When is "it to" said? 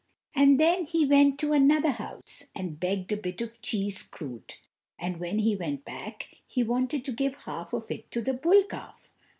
7.91-8.21